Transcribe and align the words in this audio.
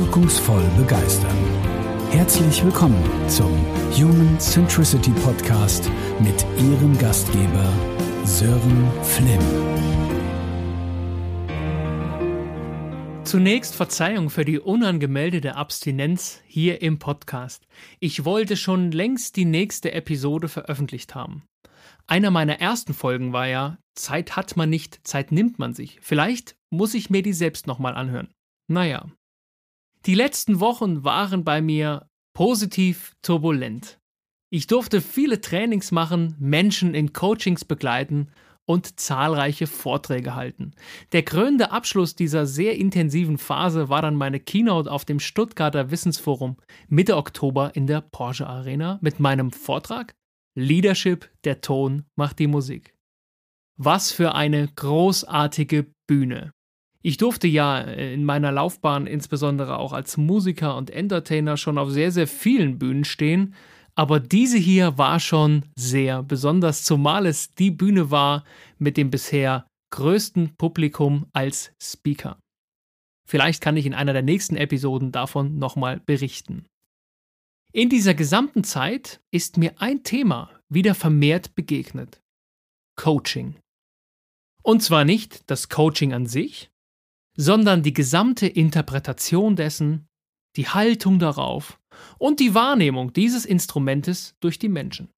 wirkungsvoll 0.00 0.64
begeistern. 0.78 1.36
Herzlich 2.10 2.64
willkommen 2.64 3.04
zum 3.28 3.52
Human 3.92 4.40
Centricity 4.40 5.10
Podcast 5.10 5.90
mit 6.20 6.46
Ihrem 6.56 6.96
Gastgeber 6.96 7.70
Sören 8.24 8.90
Flimm. 9.02 9.38
Zunächst 13.24 13.74
Verzeihung 13.74 14.30
für 14.30 14.46
die 14.46 14.58
unangemeldete 14.58 15.56
Abstinenz 15.56 16.40
hier 16.46 16.80
im 16.80 16.98
Podcast. 16.98 17.66
Ich 17.98 18.24
wollte 18.24 18.56
schon 18.56 18.92
längst 18.92 19.36
die 19.36 19.44
nächste 19.44 19.92
Episode 19.92 20.48
veröffentlicht 20.48 21.14
haben. 21.14 21.42
Einer 22.06 22.30
meiner 22.30 22.58
ersten 22.58 22.94
Folgen 22.94 23.34
war 23.34 23.48
ja 23.48 23.76
Zeit 23.94 24.34
hat 24.34 24.56
man 24.56 24.70
nicht, 24.70 25.06
Zeit 25.06 25.30
nimmt 25.30 25.58
man 25.58 25.74
sich. 25.74 25.98
Vielleicht 26.00 26.56
muss 26.70 26.94
ich 26.94 27.10
mir 27.10 27.20
die 27.20 27.34
selbst 27.34 27.66
nochmal 27.66 27.94
anhören. 27.94 28.30
Naja. 28.66 29.10
Die 30.06 30.14
letzten 30.14 30.60
Wochen 30.60 31.04
waren 31.04 31.44
bei 31.44 31.60
mir 31.60 32.08
positiv 32.34 33.14
turbulent. 33.22 33.98
Ich 34.52 34.66
durfte 34.66 35.00
viele 35.00 35.40
Trainings 35.40 35.92
machen, 35.92 36.36
Menschen 36.38 36.94
in 36.94 37.12
Coachings 37.12 37.64
begleiten 37.64 38.30
und 38.66 38.98
zahlreiche 39.00 39.66
Vorträge 39.66 40.34
halten. 40.34 40.72
Der 41.12 41.22
krönende 41.22 41.70
Abschluss 41.70 42.14
dieser 42.14 42.46
sehr 42.46 42.76
intensiven 42.76 43.36
Phase 43.36 43.88
war 43.88 44.00
dann 44.00 44.14
meine 44.14 44.40
Keynote 44.40 44.90
auf 44.90 45.04
dem 45.04 45.20
Stuttgarter 45.20 45.90
Wissensforum 45.90 46.56
Mitte 46.88 47.16
Oktober 47.16 47.72
in 47.74 47.86
der 47.86 48.00
Porsche 48.00 48.46
Arena 48.46 48.98
mit 49.02 49.20
meinem 49.20 49.50
Vortrag 49.50 50.14
Leadership, 50.56 51.30
der 51.44 51.60
Ton 51.60 52.04
macht 52.16 52.38
die 52.38 52.46
Musik. 52.46 52.94
Was 53.76 54.12
für 54.12 54.34
eine 54.34 54.68
großartige 54.68 55.92
Bühne. 56.06 56.52
Ich 57.02 57.16
durfte 57.16 57.48
ja 57.48 57.80
in 57.80 58.24
meiner 58.24 58.52
Laufbahn 58.52 59.06
insbesondere 59.06 59.78
auch 59.78 59.92
als 59.92 60.16
Musiker 60.16 60.76
und 60.76 60.90
Entertainer 60.90 61.56
schon 61.56 61.78
auf 61.78 61.90
sehr, 61.90 62.12
sehr 62.12 62.26
vielen 62.26 62.78
Bühnen 62.78 63.04
stehen, 63.04 63.54
aber 63.94 64.20
diese 64.20 64.58
hier 64.58 64.98
war 64.98 65.18
schon 65.18 65.64
sehr 65.76 66.22
besonders, 66.22 66.84
zumal 66.84 67.26
es 67.26 67.54
die 67.54 67.70
Bühne 67.70 68.10
war 68.10 68.44
mit 68.78 68.96
dem 68.96 69.10
bisher 69.10 69.66
größten 69.92 70.56
Publikum 70.56 71.26
als 71.32 71.72
Speaker. 71.82 72.38
Vielleicht 73.28 73.62
kann 73.62 73.76
ich 73.76 73.86
in 73.86 73.94
einer 73.94 74.12
der 74.12 74.22
nächsten 74.22 74.56
Episoden 74.56 75.12
davon 75.12 75.58
nochmal 75.58 76.00
berichten. 76.00 76.66
In 77.72 77.88
dieser 77.88 78.14
gesamten 78.14 78.64
Zeit 78.64 79.20
ist 79.30 79.56
mir 79.56 79.80
ein 79.80 80.02
Thema 80.02 80.50
wieder 80.68 80.94
vermehrt 80.94 81.54
begegnet. 81.54 82.20
Coaching. 82.96 83.56
Und 84.62 84.82
zwar 84.82 85.04
nicht 85.04 85.48
das 85.48 85.68
Coaching 85.68 86.12
an 86.12 86.26
sich, 86.26 86.69
sondern 87.40 87.82
die 87.82 87.94
gesamte 87.94 88.46
Interpretation 88.46 89.56
dessen, 89.56 90.06
die 90.56 90.68
Haltung 90.68 91.18
darauf 91.18 91.80
und 92.18 92.38
die 92.38 92.54
Wahrnehmung 92.54 93.14
dieses 93.14 93.46
Instrumentes 93.46 94.36
durch 94.40 94.58
die 94.58 94.68
Menschen. 94.68 95.08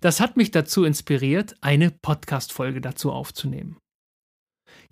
Das 0.00 0.18
hat 0.18 0.36
mich 0.36 0.50
dazu 0.50 0.82
inspiriert, 0.82 1.54
eine 1.60 1.92
Podcast-Folge 1.92 2.80
dazu 2.80 3.12
aufzunehmen. 3.12 3.76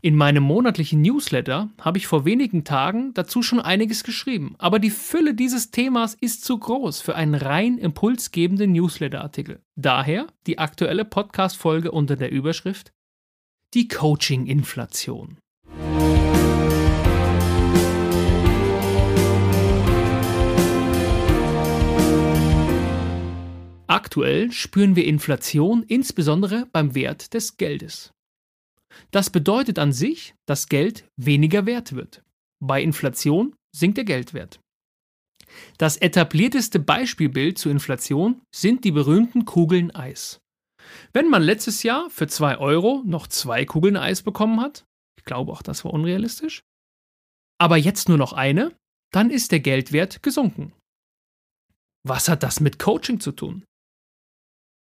In 0.01 0.15
meinem 0.15 0.45
monatlichen 0.45 1.03
Newsletter 1.03 1.71
habe 1.81 1.99
ich 1.99 2.07
vor 2.07 2.25
wenigen 2.25 2.63
Tagen 2.63 3.15
dazu 3.15 3.43
schon 3.43 3.59
einiges 3.59 4.05
geschrieben, 4.05 4.55
aber 4.59 4.79
die 4.79 4.91
Fülle 4.91 5.35
dieses 5.35 5.73
Themas 5.73 6.15
ist 6.15 6.45
zu 6.45 6.57
groß 6.57 7.01
für 7.01 7.17
einen 7.17 7.35
rein 7.35 7.79
impulsgebenden 7.79 8.71
Newsletter-Artikel. 8.73 9.61
Daher 9.75 10.29
die 10.47 10.59
aktuelle 10.59 11.05
Podcast-Folge 11.05 11.91
unter 11.91 12.15
der 12.15 12.31
Überschrift 12.31 12.93
Die 13.75 13.89
Coaching-Inflation. 13.89 15.39
Aktuell 24.09 24.51
spüren 24.53 24.97
wir 24.97 25.05
Inflation 25.05 25.83
insbesondere 25.83 26.65
beim 26.73 26.95
Wert 26.95 27.35
des 27.35 27.59
Geldes. 27.59 28.15
Das 29.11 29.29
bedeutet 29.29 29.79
an 29.79 29.93
sich, 29.93 30.35
dass 30.47 30.71
Geld 30.71 31.07
weniger 31.21 31.67
wert 31.67 31.93
wird. 31.93 32.25
Bei 32.59 32.83
Inflation 32.83 33.55
sinkt 33.77 33.99
der 33.99 34.07
Geldwert. 34.07 34.61
Das 35.77 35.99
etablierteste 35.99 36.81
Beispielbild 36.81 37.59
zur 37.59 37.71
Inflation 37.71 38.41
sind 38.51 38.83
die 38.85 38.93
berühmten 38.93 39.45
Kugeln 39.45 39.95
Eis. 39.95 40.41
Wenn 41.13 41.29
man 41.29 41.43
letztes 41.43 41.83
Jahr 41.83 42.09
für 42.09 42.29
2 42.29 42.57
Euro 42.57 43.03
noch 43.05 43.27
zwei 43.27 43.67
Kugeln 43.67 43.99
Eis 43.99 44.23
bekommen 44.23 44.63
hat, 44.63 44.87
ich 45.19 45.27
glaube 45.27 45.53
auch 45.53 45.61
das 45.61 45.85
war 45.85 45.93
unrealistisch, 45.93 46.63
aber 47.61 47.77
jetzt 47.77 48.09
nur 48.09 48.17
noch 48.17 48.33
eine, 48.33 48.75
dann 49.13 49.29
ist 49.29 49.53
der 49.53 49.61
Geldwert 49.61 50.23
gesunken. 50.23 50.73
Was 52.07 52.31
hat 52.31 52.43
das 52.43 52.61
mit 52.61 52.79
Coaching 52.79 53.21
zu 53.21 53.33
tun? 53.33 53.67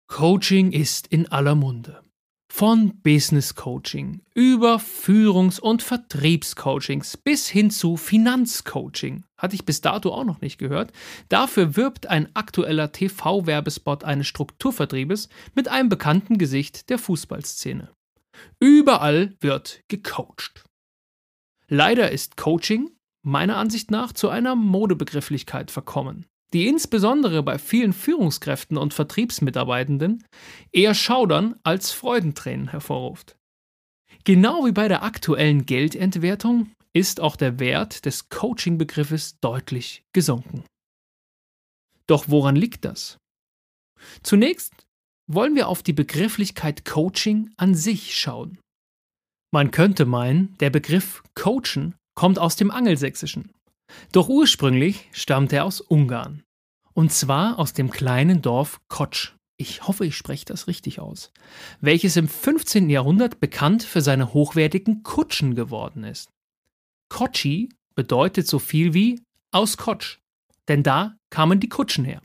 Coaching 0.10 0.74
ist 0.74 1.08
in 1.08 1.32
aller 1.32 1.56
Munde. 1.56 2.04
Von 2.52 3.00
Business 3.04 3.56
Coaching 3.56 4.22
über 4.34 4.80
Führungs- 4.80 5.62
und 5.62 5.82
Vertriebscoachings 5.82 7.16
bis 7.16 7.48
hin 7.48 7.70
zu 7.70 7.96
Finanzcoaching. 7.96 9.24
Hatte 9.38 9.56
ich 9.56 9.66
bis 9.66 9.80
dato 9.80 10.12
auch 10.12 10.26
noch 10.26 10.42
nicht 10.42 10.58
gehört. 10.58 10.92
Dafür 11.30 11.78
wirbt 11.78 12.08
ein 12.08 12.36
aktueller 12.36 12.92
TV-Werbespot 12.92 14.04
eines 14.04 14.28
Strukturvertriebes 14.28 15.30
mit 15.54 15.70
einem 15.70 15.88
bekannten 15.88 16.38
Gesicht 16.38 16.90
der 16.90 16.98
Fußballszene. 16.98 17.90
Überall 18.60 19.38
wird 19.40 19.84
gecoacht. 19.88 20.66
Leider 21.70 22.12
ist 22.12 22.36
Coaching 22.36 22.90
meiner 23.22 23.58
Ansicht 23.58 23.92
nach 23.92 24.12
zu 24.12 24.28
einer 24.28 24.56
Modebegrifflichkeit 24.56 25.72
verkommen 25.72 26.26
die 26.54 26.68
insbesondere 26.68 27.44
bei 27.44 27.58
vielen 27.58 27.94
Führungskräften 27.94 28.78
und 28.78 28.94
Vertriebsmitarbeitenden 28.94 30.24
eher 30.72 30.94
Schaudern 30.94 31.56
als 31.64 31.92
Freudentränen 31.92 32.70
hervorruft. 32.70 33.38
Genau 34.24 34.66
wie 34.66 34.72
bei 34.72 34.88
der 34.88 35.04
aktuellen 35.04 35.66
Geldentwertung 35.66 36.72
ist 36.94 37.20
auch 37.22 37.36
der 37.36 37.60
Wert 37.60 38.06
des 38.06 38.30
Coaching-Begriffes 38.30 39.40
deutlich 39.40 40.04
gesunken. 40.14 40.64
Doch 42.08 42.26
woran 42.28 42.56
liegt 42.56 42.86
das? 42.86 43.18
Zunächst 44.24 44.74
wollen 45.28 45.56
wir 45.56 45.68
auf 45.68 45.84
die 45.84 45.94
Begrifflichkeit 45.94 46.86
Coaching 46.86 47.54
an 47.58 47.76
sich 47.76 48.18
schauen. 48.18 48.58
Man 49.52 49.72
könnte 49.72 50.06
meinen, 50.06 50.58
der 50.58 50.72
Begriff 50.72 51.24
Coachen 51.36 51.96
kommt 52.16 52.40
aus 52.40 52.56
dem 52.56 52.72
Angelsächsischen 52.72 53.52
doch 54.12 54.30
ursprünglich 54.30 55.10
stammt 55.12 55.54
er 55.54 55.66
aus 55.66 55.82
Ungarn. 55.82 56.44
Und 56.94 57.12
zwar 57.12 57.60
aus 57.60 57.74
dem 57.74 57.92
kleinen 57.92 58.42
Dorf 58.42 58.82
Kotsch. 58.88 59.34
Ich 59.58 59.88
hoffe, 59.88 60.06
ich 60.06 60.16
spreche 60.16 60.46
das 60.46 60.68
richtig 60.68 61.00
aus. 61.00 61.32
Welches 61.82 62.16
im 62.16 62.28
15. 62.28 62.90
Jahrhundert 62.90 63.40
bekannt 63.40 63.84
für 63.84 64.02
seine 64.02 64.34
hochwertigen 64.34 65.04
Kutschen 65.04 65.56
geworden 65.56 66.04
ist. 66.04 66.30
Kotschi 67.10 67.70
bedeutet 67.96 68.48
so 68.48 68.60
viel 68.60 68.94
wie 68.94 69.22
aus 69.52 69.78
Kotsch, 69.78 70.20
denn 70.68 70.84
da 70.84 71.18
kamen 71.30 71.60
die 71.60 71.70
Kutschen 71.70 72.06
her. 72.06 72.22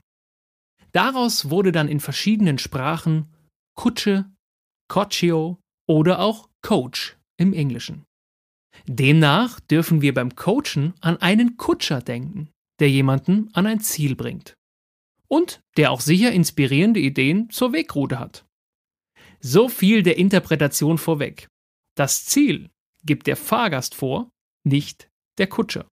Daraus 0.93 1.49
wurde 1.49 1.73
dann 1.73 1.89
in 1.89 1.99
verschiedenen 1.99 2.57
Sprachen 2.57 3.33
Kutsche, 3.75 4.31
Koccio 4.87 5.59
oder 5.87 6.19
auch 6.19 6.47
Coach 6.61 7.17
im 7.37 7.51
Englischen. 7.51 8.05
Demnach 8.87 9.59
dürfen 9.59 10.01
wir 10.01 10.13
beim 10.13 10.35
Coachen 10.35 10.93
an 11.01 11.17
einen 11.17 11.57
Kutscher 11.57 12.01
denken, 12.01 12.49
der 12.79 12.89
jemanden 12.89 13.49
an 13.53 13.65
ein 13.65 13.79
Ziel 13.79 14.15
bringt. 14.15 14.53
Und 15.27 15.61
der 15.77 15.91
auch 15.91 16.01
sicher 16.01 16.31
inspirierende 16.31 16.99
Ideen 16.99 17.49
zur 17.49 17.73
Wegroute 17.73 18.19
hat. 18.19 18.45
So 19.39 19.69
viel 19.69 20.03
der 20.03 20.17
Interpretation 20.17 20.97
vorweg. 20.97 21.47
Das 21.95 22.25
Ziel 22.25 22.69
gibt 23.03 23.27
der 23.27 23.35
Fahrgast 23.35 23.95
vor, 23.95 24.29
nicht 24.63 25.09
der 25.37 25.47
Kutscher. 25.47 25.87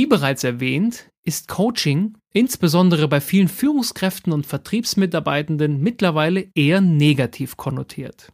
Wie 0.00 0.06
bereits 0.06 0.44
erwähnt, 0.44 1.10
ist 1.24 1.46
Coaching 1.46 2.16
insbesondere 2.32 3.06
bei 3.06 3.20
vielen 3.20 3.48
Führungskräften 3.48 4.32
und 4.32 4.46
Vertriebsmitarbeitenden 4.46 5.78
mittlerweile 5.82 6.48
eher 6.54 6.80
negativ 6.80 7.58
konnotiert. 7.58 8.32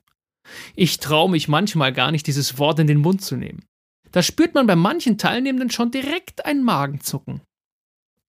Ich 0.76 0.98
traue 0.98 1.28
mich 1.28 1.48
manchmal 1.48 1.92
gar 1.92 2.12
nicht, 2.12 2.28
dieses 2.28 2.58
Wort 2.58 2.78
in 2.78 2.86
den 2.86 2.98
Mund 2.98 3.20
zu 3.20 3.34
nehmen. 3.34 3.64
Da 4.12 4.22
spürt 4.22 4.54
man 4.54 4.68
bei 4.68 4.76
manchen 4.76 5.18
Teilnehmenden 5.18 5.70
schon 5.70 5.90
direkt 5.90 6.46
ein 6.46 6.62
Magenzucken. 6.62 7.40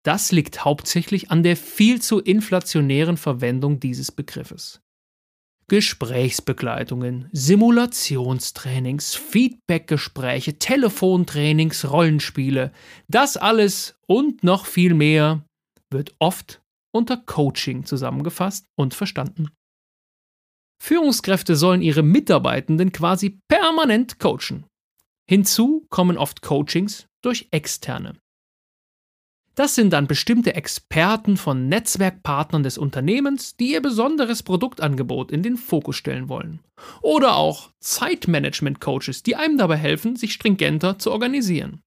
Das 0.01 0.31
liegt 0.31 0.65
hauptsächlich 0.65 1.29
an 1.29 1.43
der 1.43 1.57
viel 1.57 2.01
zu 2.01 2.19
inflationären 2.19 3.17
Verwendung 3.17 3.79
dieses 3.79 4.11
Begriffes. 4.11 4.81
Gesprächsbegleitungen, 5.69 7.29
Simulationstrainings, 7.33 9.15
Feedbackgespräche, 9.15 10.57
Telefontrainings, 10.57 11.91
Rollenspiele, 11.91 12.71
das 13.09 13.35
alles 13.35 13.95
und 14.07 14.43
noch 14.43 14.65
viel 14.65 14.93
mehr 14.93 15.43
wird 15.91 16.15
oft 16.19 16.61
unter 16.93 17.17
Coaching 17.17 17.85
zusammengefasst 17.85 18.65
und 18.77 18.93
verstanden. 18.93 19.49
Führungskräfte 20.81 21.55
sollen 21.55 21.81
ihre 21.81 22.03
Mitarbeitenden 22.03 22.91
quasi 22.91 23.39
permanent 23.49 24.19
coachen. 24.19 24.65
Hinzu 25.29 25.85
kommen 25.89 26.17
oft 26.17 26.41
Coachings 26.41 27.07
durch 27.21 27.49
Externe. 27.51 28.17
Das 29.57 29.73
sind 29.73 29.91
dann 29.91 30.05
bestimmte 30.05 30.53
Experten 30.53 31.35
von 31.35 31.67
Netzwerkpartnern 31.67 32.61
des 32.61 32.77
Unternehmens, 32.77 33.55
die 33.55 33.71
ihr 33.71 33.81
besonderes 33.81 34.43
Produktangebot 34.43 35.31
in 35.31 35.41
den 35.41 35.57
Fokus 35.57 35.95
stellen 35.95 36.29
wollen. 36.29 36.59
Oder 37.01 37.37
auch 37.37 37.71
Zeitmanagement-Coaches, 37.79 39.23
die 39.23 39.35
einem 39.35 39.57
dabei 39.57 39.77
helfen, 39.77 40.15
sich 40.15 40.33
stringenter 40.33 40.99
zu 40.99 41.11
organisieren. 41.11 41.81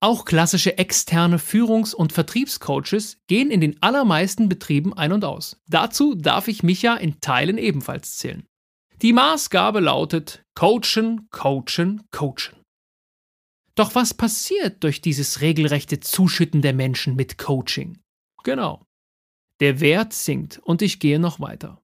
Auch 0.00 0.26
klassische 0.26 0.76
externe 0.76 1.38
Führungs- 1.38 1.94
und 1.94 2.12
Vertriebscoaches 2.12 3.16
gehen 3.28 3.50
in 3.50 3.62
den 3.62 3.82
allermeisten 3.82 4.50
Betrieben 4.50 4.92
ein 4.92 5.12
und 5.12 5.24
aus. 5.24 5.56
Dazu 5.66 6.14
darf 6.14 6.48
ich 6.48 6.62
mich 6.62 6.82
ja 6.82 6.96
in 6.96 7.18
Teilen 7.22 7.56
ebenfalls 7.56 8.18
zählen. 8.18 8.44
Die 9.00 9.14
Maßgabe 9.14 9.80
lautet 9.80 10.44
Coachen, 10.54 11.30
Coachen, 11.30 12.02
Coachen. 12.10 12.63
Doch 13.76 13.94
was 13.94 14.14
passiert 14.14 14.84
durch 14.84 15.00
dieses 15.00 15.40
regelrechte 15.40 16.00
Zuschütten 16.00 16.62
der 16.62 16.74
Menschen 16.74 17.16
mit 17.16 17.38
Coaching? 17.38 17.98
Genau. 18.44 18.84
Der 19.60 19.80
Wert 19.80 20.12
sinkt 20.12 20.58
und 20.58 20.82
ich 20.82 21.00
gehe 21.00 21.18
noch 21.18 21.40
weiter. 21.40 21.80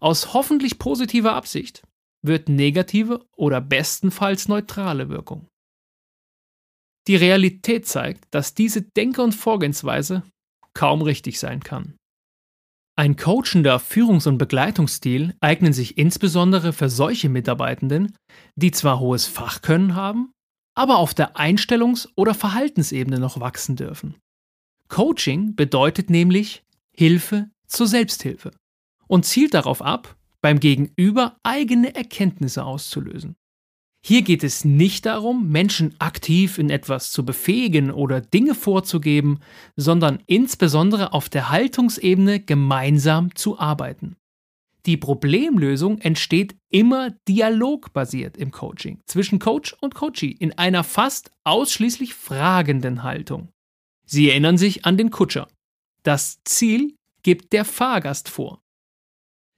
Aus 0.00 0.34
hoffentlich 0.34 0.78
positiver 0.78 1.34
Absicht 1.34 1.82
wird 2.22 2.48
negative 2.48 3.26
oder 3.36 3.60
bestenfalls 3.60 4.48
neutrale 4.48 5.08
Wirkung. 5.08 5.48
Die 7.06 7.16
Realität 7.16 7.86
zeigt, 7.86 8.26
dass 8.30 8.54
diese 8.54 8.82
Denke- 8.82 9.22
und 9.22 9.32
Vorgehensweise 9.32 10.22
kaum 10.72 11.02
richtig 11.02 11.38
sein 11.38 11.60
kann. 11.60 11.96
Ein 12.96 13.16
coachender 13.16 13.80
Führungs- 13.80 14.28
und 14.28 14.38
Begleitungsstil 14.38 15.34
eignen 15.40 15.72
sich 15.72 15.98
insbesondere 15.98 16.72
für 16.72 16.88
solche 16.88 17.28
Mitarbeitenden, 17.28 18.16
die 18.54 18.70
zwar 18.70 19.00
hohes 19.00 19.26
Fachkönnen 19.26 19.94
haben, 19.96 20.33
aber 20.74 20.98
auf 20.98 21.14
der 21.14 21.36
Einstellungs- 21.36 22.08
oder 22.16 22.34
Verhaltensebene 22.34 23.18
noch 23.18 23.40
wachsen 23.40 23.76
dürfen. 23.76 24.16
Coaching 24.88 25.54
bedeutet 25.54 26.10
nämlich 26.10 26.62
Hilfe 26.94 27.50
zur 27.66 27.86
Selbsthilfe 27.86 28.52
und 29.06 29.24
zielt 29.24 29.54
darauf 29.54 29.82
ab, 29.82 30.16
beim 30.40 30.60
Gegenüber 30.60 31.38
eigene 31.42 31.94
Erkenntnisse 31.94 32.64
auszulösen. 32.64 33.36
Hier 34.06 34.20
geht 34.20 34.44
es 34.44 34.66
nicht 34.66 35.06
darum, 35.06 35.48
Menschen 35.48 35.94
aktiv 35.98 36.58
in 36.58 36.68
etwas 36.68 37.10
zu 37.10 37.24
befähigen 37.24 37.90
oder 37.90 38.20
Dinge 38.20 38.54
vorzugeben, 38.54 39.40
sondern 39.76 40.22
insbesondere 40.26 41.14
auf 41.14 41.30
der 41.30 41.48
Haltungsebene 41.48 42.40
gemeinsam 42.40 43.34
zu 43.34 43.58
arbeiten. 43.58 44.16
Die 44.86 44.96
Problemlösung 44.98 45.98
entsteht 45.98 46.56
immer 46.68 47.10
dialogbasiert 47.26 48.36
im 48.36 48.50
Coaching 48.50 49.00
zwischen 49.06 49.38
Coach 49.38 49.74
und 49.80 49.94
Coachee 49.94 50.30
in 50.30 50.52
einer 50.58 50.84
fast 50.84 51.30
ausschließlich 51.44 52.14
fragenden 52.14 53.02
Haltung. 53.02 53.48
Sie 54.04 54.28
erinnern 54.28 54.58
sich 54.58 54.84
an 54.84 54.98
den 54.98 55.10
Kutscher. 55.10 55.48
Das 56.02 56.42
Ziel 56.44 56.94
gibt 57.22 57.54
der 57.54 57.64
Fahrgast 57.64 58.28
vor. 58.28 58.60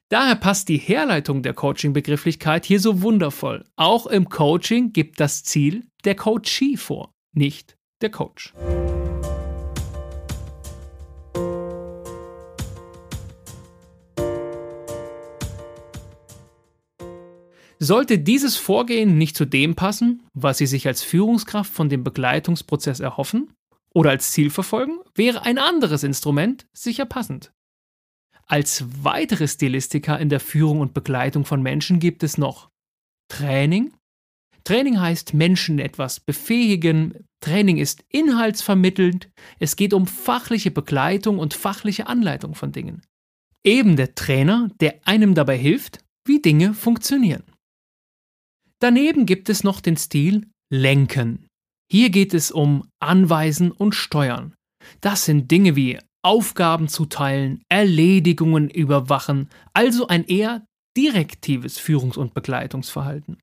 Daher 0.08 0.36
passt 0.36 0.68
die 0.68 0.78
Herleitung 0.78 1.42
der 1.42 1.54
Coaching-Begrifflichkeit 1.54 2.64
hier 2.64 2.78
so 2.78 3.02
wundervoll. 3.02 3.64
Auch 3.74 4.06
im 4.06 4.28
Coaching 4.28 4.92
gibt 4.92 5.18
das 5.18 5.42
Ziel 5.42 5.88
der 6.04 6.14
Coachee 6.14 6.76
vor, 6.76 7.12
nicht 7.32 7.76
der 8.00 8.10
Coach. 8.10 8.54
Sollte 17.86 18.18
dieses 18.18 18.56
Vorgehen 18.56 19.16
nicht 19.16 19.36
zu 19.36 19.44
dem 19.44 19.76
passen, 19.76 20.24
was 20.34 20.58
Sie 20.58 20.66
sich 20.66 20.88
als 20.88 21.04
Führungskraft 21.04 21.72
von 21.72 21.88
dem 21.88 22.02
Begleitungsprozess 22.02 22.98
erhoffen 22.98 23.52
oder 23.94 24.10
als 24.10 24.32
Ziel 24.32 24.50
verfolgen, 24.50 24.98
wäre 25.14 25.44
ein 25.44 25.56
anderes 25.56 26.02
Instrument 26.02 26.66
sicher 26.72 27.04
passend. 27.04 27.52
Als 28.44 28.84
weitere 29.04 29.46
Stilistika 29.46 30.16
in 30.16 30.30
der 30.30 30.40
Führung 30.40 30.80
und 30.80 30.94
Begleitung 30.94 31.44
von 31.44 31.62
Menschen 31.62 32.00
gibt 32.00 32.24
es 32.24 32.38
noch 32.38 32.70
Training. 33.28 33.92
Training 34.64 35.00
heißt 35.00 35.32
Menschen 35.34 35.78
etwas 35.78 36.18
befähigen. 36.18 37.24
Training 37.38 37.76
ist 37.76 38.04
inhaltsvermittelnd. 38.08 39.30
Es 39.60 39.76
geht 39.76 39.94
um 39.94 40.08
fachliche 40.08 40.72
Begleitung 40.72 41.38
und 41.38 41.54
fachliche 41.54 42.08
Anleitung 42.08 42.56
von 42.56 42.72
Dingen. 42.72 43.02
Eben 43.62 43.94
der 43.94 44.16
Trainer, 44.16 44.70
der 44.80 45.06
einem 45.06 45.36
dabei 45.36 45.56
hilft, 45.56 46.00
wie 46.24 46.42
Dinge 46.42 46.74
funktionieren. 46.74 47.44
Daneben 48.86 49.26
gibt 49.26 49.48
es 49.48 49.64
noch 49.64 49.80
den 49.80 49.96
Stil 49.96 50.46
Lenken. 50.72 51.48
Hier 51.90 52.08
geht 52.08 52.32
es 52.32 52.52
um 52.52 52.88
Anweisen 53.00 53.72
und 53.72 53.96
Steuern. 53.96 54.54
Das 55.00 55.24
sind 55.24 55.50
Dinge 55.50 55.74
wie 55.74 55.98
Aufgaben 56.22 56.86
zuteilen, 56.86 57.64
Erledigungen 57.68 58.70
überwachen, 58.70 59.50
also 59.74 60.06
ein 60.06 60.24
eher 60.24 60.64
direktives 60.96 61.80
Führungs- 61.80 62.16
und 62.16 62.32
Begleitungsverhalten. 62.32 63.38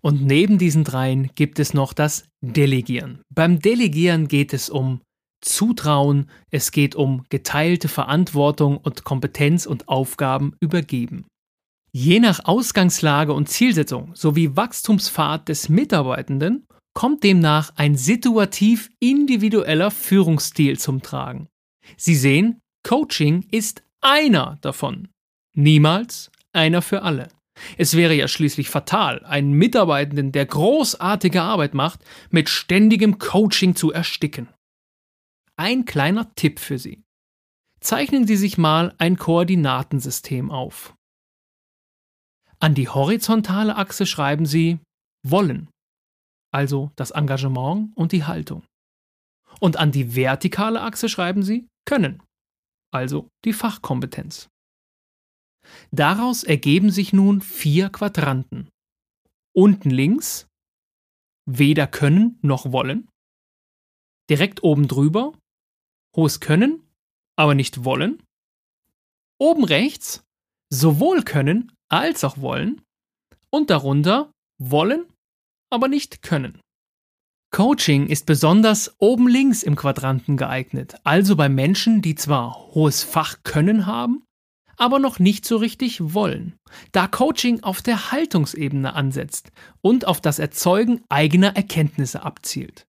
Und 0.00 0.26
neben 0.26 0.58
diesen 0.58 0.82
dreien 0.82 1.30
gibt 1.36 1.60
es 1.60 1.72
noch 1.72 1.92
das 1.92 2.24
Delegieren. 2.40 3.20
Beim 3.32 3.60
Delegieren 3.60 4.26
geht 4.26 4.52
es 4.52 4.68
um 4.68 5.00
Zutrauen, 5.42 6.28
es 6.50 6.72
geht 6.72 6.96
um 6.96 7.22
geteilte 7.28 7.86
Verantwortung 7.86 8.78
und 8.78 9.04
Kompetenz 9.04 9.64
und 9.64 9.86
Aufgaben 9.86 10.56
übergeben. 10.58 11.24
Je 11.98 12.20
nach 12.20 12.44
Ausgangslage 12.44 13.32
und 13.32 13.48
Zielsetzung 13.48 14.14
sowie 14.14 14.54
Wachstumspfad 14.54 15.48
des 15.48 15.70
Mitarbeitenden 15.70 16.66
kommt 16.92 17.24
demnach 17.24 17.72
ein 17.76 17.96
situativ 17.96 18.90
individueller 19.00 19.90
Führungsstil 19.90 20.78
zum 20.78 21.00
Tragen. 21.00 21.48
Sie 21.96 22.14
sehen, 22.14 22.60
Coaching 22.86 23.46
ist 23.50 23.82
einer 24.02 24.58
davon. 24.60 25.08
Niemals 25.54 26.30
einer 26.52 26.82
für 26.82 27.00
alle. 27.00 27.28
Es 27.78 27.96
wäre 27.96 28.12
ja 28.12 28.28
schließlich 28.28 28.68
fatal, 28.68 29.24
einen 29.24 29.52
Mitarbeitenden, 29.52 30.32
der 30.32 30.44
großartige 30.44 31.40
Arbeit 31.40 31.72
macht, 31.72 32.00
mit 32.28 32.50
ständigem 32.50 33.16
Coaching 33.16 33.74
zu 33.74 33.90
ersticken. 33.90 34.50
Ein 35.56 35.86
kleiner 35.86 36.34
Tipp 36.34 36.60
für 36.60 36.78
Sie. 36.78 37.02
Zeichnen 37.80 38.26
Sie 38.26 38.36
sich 38.36 38.58
mal 38.58 38.94
ein 38.98 39.16
Koordinatensystem 39.16 40.50
auf. 40.50 40.95
An 42.58 42.74
die 42.74 42.88
horizontale 42.88 43.76
Achse 43.76 44.06
schreiben 44.06 44.46
Sie 44.46 44.78
wollen, 45.22 45.68
also 46.52 46.90
das 46.96 47.10
Engagement 47.10 47.96
und 47.96 48.12
die 48.12 48.24
Haltung. 48.24 48.64
Und 49.60 49.76
an 49.76 49.92
die 49.92 50.14
vertikale 50.14 50.80
Achse 50.82 51.08
schreiben 51.08 51.42
Sie 51.42 51.68
können, 51.84 52.22
also 52.92 53.28
die 53.44 53.52
Fachkompetenz. 53.52 54.48
Daraus 55.90 56.44
ergeben 56.44 56.90
sich 56.90 57.12
nun 57.12 57.40
vier 57.40 57.90
Quadranten. 57.90 58.68
Unten 59.54 59.90
links 59.90 60.46
weder 61.46 61.86
können 61.86 62.38
noch 62.42 62.72
wollen. 62.72 63.08
Direkt 64.30 64.62
oben 64.62 64.88
drüber 64.88 65.32
hohes 66.16 66.40
Können, 66.40 66.82
aber 67.36 67.54
nicht 67.54 67.84
wollen. 67.84 68.22
Oben 69.38 69.64
rechts 69.64 70.24
sowohl 70.70 71.22
können 71.22 71.72
als 71.88 72.24
auch 72.24 72.38
wollen. 72.38 72.82
Und 73.50 73.70
darunter 73.70 74.32
wollen, 74.58 75.06
aber 75.70 75.88
nicht 75.88 76.22
können. 76.22 76.60
Coaching 77.52 78.08
ist 78.08 78.26
besonders 78.26 78.94
oben 78.98 79.28
links 79.28 79.62
im 79.62 79.76
Quadranten 79.76 80.36
geeignet, 80.36 80.96
also 81.04 81.36
bei 81.36 81.48
Menschen, 81.48 82.02
die 82.02 82.14
zwar 82.14 82.54
hohes 82.74 83.02
Fachkönnen 83.02 83.86
haben, 83.86 84.24
aber 84.76 84.98
noch 84.98 85.18
nicht 85.18 85.46
so 85.46 85.56
richtig 85.56 86.12
wollen, 86.12 86.56
da 86.92 87.06
Coaching 87.06 87.62
auf 87.62 87.80
der 87.80 88.12
Haltungsebene 88.12 88.92
ansetzt 88.94 89.52
und 89.80 90.06
auf 90.06 90.20
das 90.20 90.38
Erzeugen 90.38 91.02
eigener 91.08 91.56
Erkenntnisse 91.56 92.22
abzielt. 92.22 92.84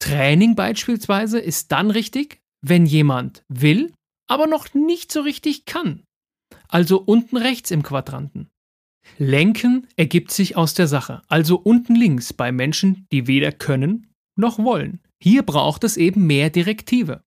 Training 0.00 0.54
beispielsweise 0.54 1.38
ist 1.38 1.72
dann 1.72 1.90
richtig, 1.90 2.40
wenn 2.60 2.84
jemand 2.84 3.42
will, 3.48 3.94
aber 4.28 4.46
noch 4.46 4.74
nicht 4.74 5.10
so 5.10 5.22
richtig 5.22 5.64
kann, 5.64 6.04
also 6.68 7.00
unten 7.00 7.36
rechts 7.36 7.70
im 7.70 7.82
Quadranten. 7.82 8.48
Lenken 9.16 9.86
ergibt 9.96 10.30
sich 10.30 10.56
aus 10.56 10.74
der 10.74 10.86
Sache, 10.86 11.22
also 11.28 11.56
unten 11.56 11.94
links 11.94 12.32
bei 12.32 12.52
Menschen, 12.52 13.06
die 13.10 13.26
weder 13.26 13.52
können 13.52 14.06
noch 14.36 14.58
wollen. 14.58 15.00
Hier 15.20 15.42
braucht 15.42 15.82
es 15.84 15.96
eben 15.96 16.26
mehr 16.26 16.50
Direktive. 16.50 17.22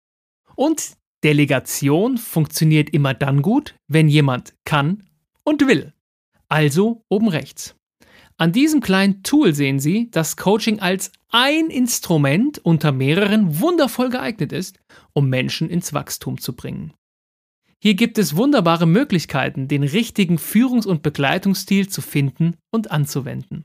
Und 0.54 0.92
Delegation 1.24 2.18
funktioniert 2.18 2.90
immer 2.90 3.14
dann 3.14 3.42
gut, 3.42 3.74
wenn 3.88 4.08
jemand 4.08 4.54
kann 4.64 5.04
und 5.42 5.66
will. 5.66 5.92
Also 6.48 7.04
oben 7.08 7.28
rechts. 7.28 7.74
An 8.36 8.52
diesem 8.52 8.80
kleinen 8.80 9.22
Tool 9.22 9.54
sehen 9.54 9.80
Sie, 9.80 10.10
dass 10.10 10.36
Coaching 10.36 10.80
als 10.80 11.12
ein 11.28 11.66
Instrument 11.66 12.58
unter 12.58 12.90
mehreren 12.90 13.60
wundervoll 13.60 14.08
geeignet 14.08 14.52
ist, 14.52 14.78
um 15.12 15.28
Menschen 15.28 15.68
ins 15.68 15.92
Wachstum 15.92 16.40
zu 16.40 16.56
bringen. 16.56 16.94
Hier 17.82 17.94
gibt 17.94 18.18
es 18.18 18.36
wunderbare 18.36 18.86
Möglichkeiten, 18.86 19.66
den 19.66 19.82
richtigen 19.82 20.36
Führungs- 20.36 20.86
und 20.86 21.02
Begleitungsstil 21.02 21.88
zu 21.88 22.02
finden 22.02 22.56
und 22.70 22.90
anzuwenden. 22.90 23.64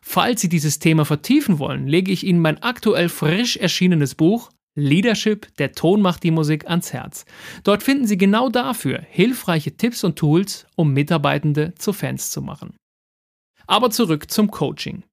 Falls 0.00 0.40
Sie 0.40 0.48
dieses 0.48 0.78
Thema 0.78 1.04
vertiefen 1.04 1.58
wollen, 1.58 1.86
lege 1.86 2.10
ich 2.10 2.24
Ihnen 2.24 2.40
mein 2.40 2.62
aktuell 2.62 3.08
frisch 3.08 3.56
erschienenes 3.56 4.14
Buch 4.14 4.50
Leadership, 4.74 5.54
der 5.58 5.72
Ton 5.72 6.00
macht 6.00 6.22
die 6.22 6.30
Musik 6.30 6.66
ans 6.66 6.94
Herz. 6.94 7.26
Dort 7.62 7.82
finden 7.82 8.06
Sie 8.06 8.16
genau 8.16 8.48
dafür 8.48 9.04
hilfreiche 9.06 9.76
Tipps 9.76 10.02
und 10.02 10.16
Tools, 10.16 10.66
um 10.76 10.94
Mitarbeitende 10.94 11.74
zu 11.76 11.92
Fans 11.92 12.30
zu 12.30 12.40
machen. 12.40 12.74
Aber 13.66 13.90
zurück 13.90 14.30
zum 14.30 14.50
Coaching. 14.50 15.04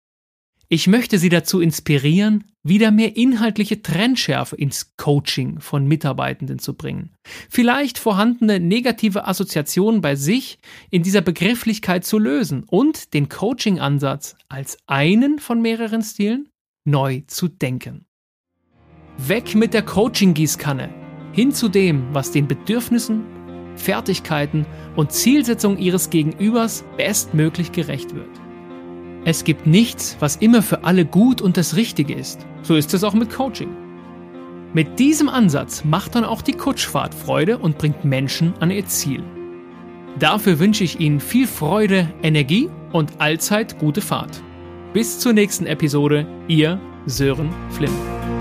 Ich 0.71 0.85
möchte 0.85 1.17
Sie 1.17 1.29
dazu 1.29 1.61
inspirieren, 1.61 2.43
wieder 2.61 2.91
mehr 2.91 3.17
inhaltliche 3.17 3.81
Trendschärfe 3.81 4.55
ins 4.55 4.95
Coaching 4.97 5.59
von 5.59 5.87
Mitarbeitenden 5.87 6.59
zu 6.59 6.75
bringen. 6.75 7.15
Vielleicht 7.49 7.97
vorhandene 7.97 8.59
negative 8.59 9.27
Assoziationen 9.27 10.01
bei 10.01 10.13
sich 10.13 10.59
in 10.91 11.01
dieser 11.01 11.21
Begrifflichkeit 11.21 12.05
zu 12.05 12.19
lösen 12.19 12.65
und 12.67 13.15
den 13.15 13.29
Coaching-Ansatz 13.29 14.35
als 14.47 14.77
einen 14.85 15.39
von 15.39 15.59
mehreren 15.59 16.03
Stilen 16.03 16.49
neu 16.85 17.23
zu 17.25 17.47
denken. 17.47 18.05
Weg 19.17 19.55
mit 19.55 19.73
der 19.73 19.81
Coaching-Gießkanne, 19.81 20.93
hin 21.31 21.51
zu 21.51 21.69
dem, 21.69 22.13
was 22.13 22.31
den 22.31 22.47
Bedürfnissen, 22.47 23.23
Fertigkeiten 23.75 24.67
und 24.95 25.13
Zielsetzungen 25.13 25.79
Ihres 25.79 26.11
Gegenübers 26.11 26.83
bestmöglich 26.95 27.71
gerecht 27.71 28.13
wird. 28.13 28.48
Es 29.25 29.43
gibt 29.43 29.67
nichts, 29.67 30.17
was 30.19 30.37
immer 30.37 30.61
für 30.61 30.83
alle 30.83 31.05
gut 31.05 31.41
und 31.41 31.57
das 31.57 31.75
Richtige 31.75 32.13
ist. 32.13 32.45
So 32.63 32.75
ist 32.75 32.93
es 32.93 33.03
auch 33.03 33.13
mit 33.13 33.29
Coaching. 33.29 33.69
Mit 34.73 34.99
diesem 34.99 35.29
Ansatz 35.29 35.83
macht 35.83 36.15
dann 36.15 36.23
auch 36.23 36.41
die 36.41 36.53
Kutschfahrt 36.53 37.13
Freude 37.13 37.57
und 37.57 37.77
bringt 37.77 38.05
Menschen 38.05 38.53
an 38.59 38.71
ihr 38.71 38.85
Ziel. 38.85 39.23
Dafür 40.19 40.59
wünsche 40.59 40.83
ich 40.83 40.99
Ihnen 40.99 41.19
viel 41.19 41.47
Freude, 41.47 42.11
Energie 42.23 42.69
und 42.91 43.19
allzeit 43.19 43.79
gute 43.79 44.01
Fahrt. 44.01 44.41
Bis 44.93 45.19
zur 45.19 45.33
nächsten 45.33 45.65
Episode, 45.65 46.25
Ihr 46.47 46.79
Sören 47.05 47.49
Flimm. 47.71 48.38